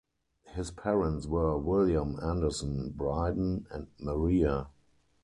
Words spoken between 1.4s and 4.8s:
William Anderson Bryden and Maria.